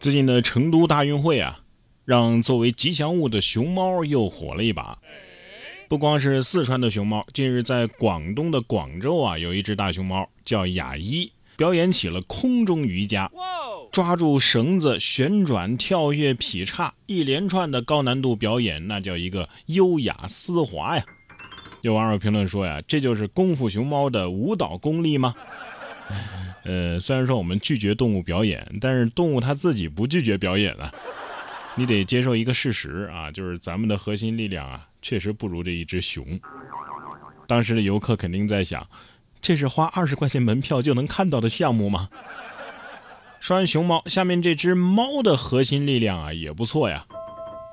[0.00, 1.58] 最近的成都大运会啊，
[2.04, 4.98] 让作为吉祥物的熊猫又火了一把。
[5.88, 13.28] 不光是四川的熊猫，近日在广东的广州啊，有一只大熊猫叫雅一，表演起了空中瑜伽，
[13.90, 21.04] 抓住绳子旋转、跳跃、劈叉，一连串的高难度表演，那叫一个优雅丝滑呀。
[21.80, 25.34] 有网友评论说呀，这就是功夫熊猫的舞蹈功力吗？
[26.68, 30.92] 呃，虽然说我们拒绝动物表演，但是动物它自己不拒绝表演啊。
[31.76, 36.38] 你得接受一个事实啊，就是咱们的核心力量啊，确实不如这一只熊。
[37.46, 38.86] 当时的游客肯定在想，
[39.40, 42.10] 这是花二十块钱门票就能看到的项目吗？
[43.40, 47.06] 说完熊猫，下面这只猫的核心力量啊也不错呀。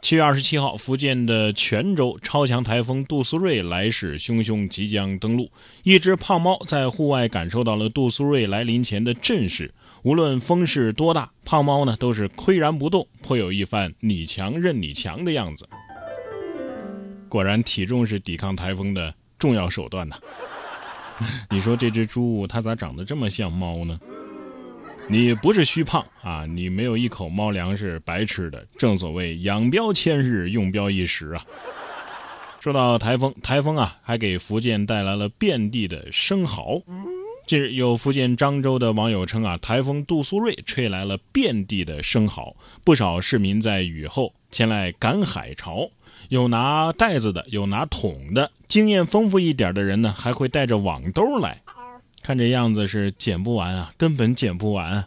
[0.00, 5.50] 七月二十七号，福建的泉州超强台风杜苏芮来势汹汹，即将登陆。
[5.82, 15.68] 一只胖猫在户外感受到了杜苏芮来临前的阵势，无论风势多大，胖猫呢都是岿然不动，颇有一番你强任你强的样子。
[17.28, 20.16] 果然，体重是抵抗台风的重要手段呐。
[21.50, 23.98] 你说这只猪它咋长得这么像猫呢？
[25.10, 28.66] 你不是虚胖啊，你没有一口猫粮是白吃的。
[28.76, 31.42] 正所谓养膘千日，用膘一时啊。
[32.60, 36.82] 说到台风，台风啊还给福建带来了遍地的生蚝。
[37.46, 45.88] 近日有福建漳州的网友称啊，台风杜苏芮吹来了遍地的生蚝，不少市民在雨后前来赶海潮，
[46.28, 51.62] 有拿袋子的，有拿桶的，经验丰富一点的人呢，还会带着网兜来。
[52.28, 55.02] 看这样子是捡不完啊，根本捡不完。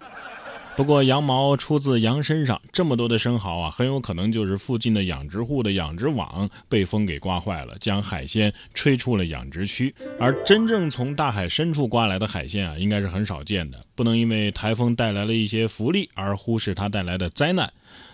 [0.76, 9.94] 不过羊毛出自羊身上，这么多的生蚝啊，很有可能就是附近的养殖户的养殖网被风给刮坏了，将海鲜吹出了养殖区。
[10.20, 13.86] 而真正从大海深处刮来的海鲜啊，应该是很少见的。
[13.94, 17.72] 不能因为台风带来了一些福利而忽视它带来的灾难。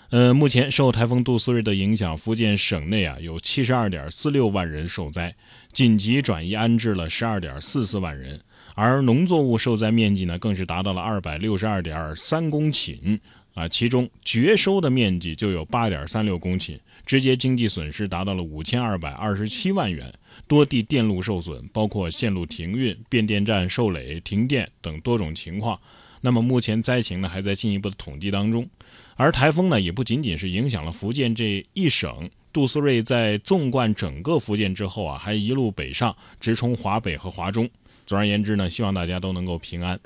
[0.09, 5.33] 呃，目前受台风杜苏芮的影响，福建省内啊有七十二点四六万人受灾，
[5.71, 8.41] 紧急转移安置了十二点四四万人。
[8.79, 13.19] 而农作物受灾面积呢，更是达到了二百六十二点三公顷
[13.55, 20.13] 啊，其中绝收的面积就有八点三六公顷，直接经济损失达到了五千二百二十七万元，
[20.47, 25.79] 多地电路受损，包括线路停运、变电站受累、停电等多种情况。
[26.21, 28.69] 那么目前灾情呢，还在进一步的统计当中。
[29.15, 37.67] 而台风呢，也不仅仅是影响了福建这一省，杜苏芮在纵贯整个福建之后啊，还一路北上，直冲华北和华中。
[38.07, 39.99] 总而言之呢，希望大家都能够平安。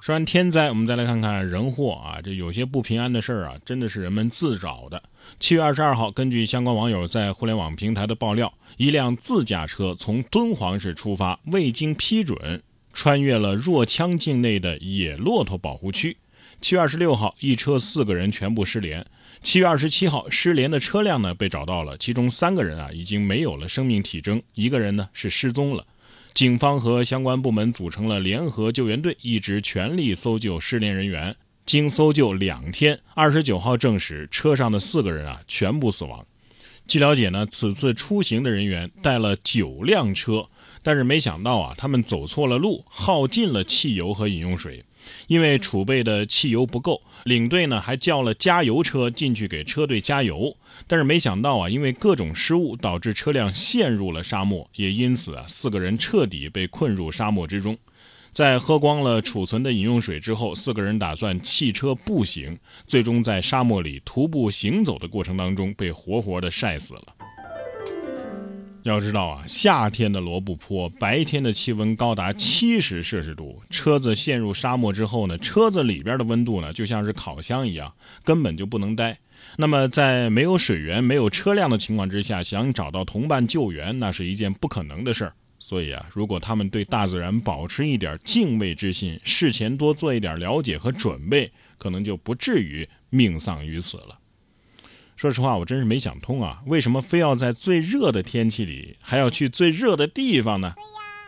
[0.00, 5.02] 说完天灾，我们再来看看人祸啊，这有些不平安的事儿啊，真的是人们自找的。
[5.38, 12.62] 七月二十二号，根据相关网友在互联网平台的爆料，一辆自驾车从敦煌市出发，未经批准，
[12.94, 16.16] 穿越了若羌境内的野骆驼保护区。
[16.62, 19.04] 七月二十六号，一车四个人全部失联。
[19.42, 25.84] 七月二十七号，失联的车辆呢被找到了，其中三个人啊已经没有了生命体征，一个人呢是失踪了。
[26.36, 31.34] 警方和相关部门组成了联合救援队，一直全力搜救失联人员。
[31.64, 36.22] 经搜救两天，二十九号证实车上的四个人啊全部死亡。
[36.86, 40.48] 据了解呢，此次出行的人员带了九辆车，
[40.82, 44.84] 但是没想到啊，他们走错了路，耗尽了汽油和饮用水。
[45.28, 57.76] 因为储备的汽油不够，领队呢还叫了加油车进去给车队加油，但是没想到啊，因为各种失误导致车辆陷入了沙漠，也因此啊，四个人彻底被困入沙漠之中。
[58.36, 62.54] 在喝光了储存的饮用水之后，四个人打算弃车步行，
[62.86, 67.02] 最终在沙漠里徒步行走的过程当中被活活的晒死了。
[68.82, 77.90] 要知道啊，夏天的罗布泊白天的气温高达七十摄氏度，车子陷入沙漠之后呢，车子里边的温度呢就像是烤箱一样，
[78.22, 79.16] 根本就不能待。
[79.56, 85.32] 那么在没有水源、没有车辆的情况之下，想找到同伴救援，那是一件不可能的事儿。
[85.58, 94.18] 所以啊，如果他们对大自然保持一点敬畏之心，事前多做一点了解和准备，可能就不至于命丧于此了。
[95.16, 100.74] 说实话，我真是没想通啊，为什么非要在最热的天气里还要去最热的地方呢？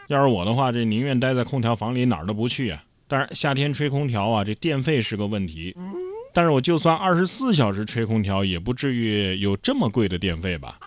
[0.09, 2.85] 要是我的话，这宁愿待在空调房里，哪儿都不去啊。
[3.07, 5.75] 当然，夏天吹空调啊，这电费是个问题。
[6.35, 10.79] 但是我就算二十四小时吹空调，也不至于有这么贵的电费吧？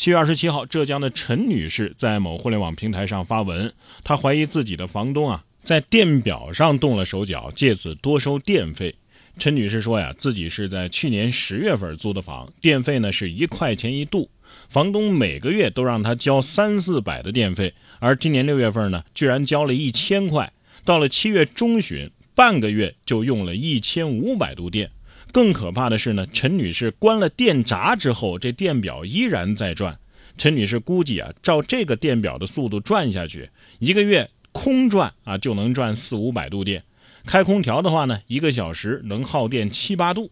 [0.00, 3.70] 七月二十七号，浙江的陈女士在某互联网平台上发文，
[4.02, 8.94] 她怀疑自己的房东啊在电表上动了手脚，借此多收电费。
[9.38, 14.30] 陈女士说呀，自己是在去年十月份租的房，电费呢是一块钱一度，
[14.70, 20.50] 房东每个月都让她交三四百的电费，而今年六月份呢，居然交了一千块，
[20.82, 24.90] 到了七月中旬，半个月就用了一千五百度电，
[25.32, 29.98] 更可怕的是呢，陈女士关了电闸之后，这电表依然在转。
[30.36, 36.82] 陈女士估计啊，照这个电表的速度转下去，一个月空转啊就能转四五百度电。
[37.26, 40.30] 开空调的话呢，一个小时能耗电七八度。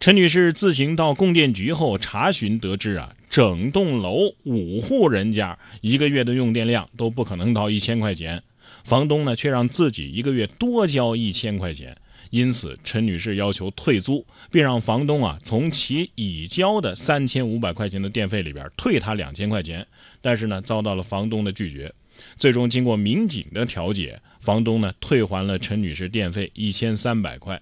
[0.00, 8.42] 陈女士自行到供电局后查询得知啊，整栋楼五户人家一个月的用电量都不可能到一千块钱，
[8.84, 11.96] 房东呢却让自己一个月多交一千块钱，
[12.30, 19.86] 因此陈女士要求退租，并让房东啊从其已交的三千五百块钱的电费里边退她两千块钱，
[20.20, 21.92] 但是呢遭到了房东的拒绝，
[22.38, 27.60] 最终经过民警的调解，房东呢退还了陈女士电费一千三百块。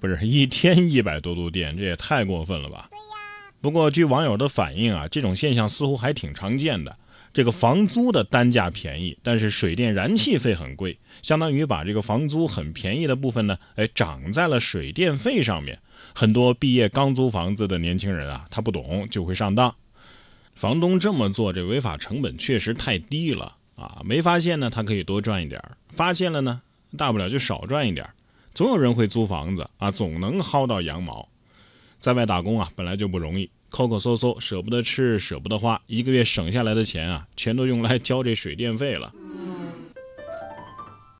[0.00, 2.88] 不是一天一百多度电，这也太过分了吧？
[3.60, 6.96] 不过据网友的反映啊，这种现象似乎还挺常见的。
[7.32, 15.78] 这个房租的单价便宜，但是水电燃气费很贵，相当于把这个房租很便宜的部分呢，哎，涨在了水电费上面。
[16.14, 19.74] 很多毕业刚租房子的年轻人啊，他不懂就会上当。
[20.54, 24.02] 房东这么做，这违法成本确实太低了啊！
[24.04, 25.60] 没发现呢，他可以多赚一点；
[25.90, 26.62] 发现了呢，
[26.96, 28.08] 大不了就少赚一点。
[28.54, 31.28] 总有人会租房子啊，总能薅到羊毛。
[32.00, 39.12] 在外打工啊，本来就不容易，抠抠搜搜，舍不得吃，舍不得花，一个月省下来的钱啊，全都用来交这水电费了。